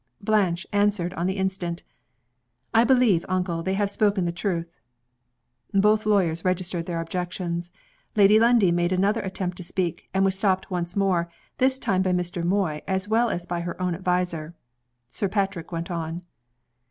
Blanche 0.19 0.65
answered 0.73 1.13
on 1.13 1.27
the 1.27 1.37
instant. 1.37 1.83
"I 2.73 2.83
believe, 2.83 3.23
uncle, 3.29 3.61
they 3.61 3.75
have 3.75 3.91
spoken 3.91 4.25
the 4.25 4.31
truth!" 4.31 4.73
Both 5.75 6.05
the 6.05 6.09
lawyers 6.09 6.43
registered 6.43 6.87
their 6.87 6.99
objections. 6.99 7.69
Lady 8.15 8.39
Lundie 8.39 8.71
made 8.71 8.91
another 8.91 9.21
attempt 9.21 9.57
to 9.57 9.63
speak, 9.63 10.09
and 10.11 10.25
was 10.25 10.35
stopped 10.35 10.71
once 10.71 10.95
more 10.95 11.29
this 11.59 11.77
time 11.77 12.01
by 12.01 12.13
Mr. 12.13 12.43
Moy 12.43 12.81
as 12.87 13.07
well 13.07 13.29
as 13.29 13.45
by 13.45 13.61
her 13.61 13.79
own 13.79 13.93
adviser. 13.93 14.55
Sir 15.07 15.29
Patrick 15.29 15.71
went 15.71 15.91
on. 15.91 16.23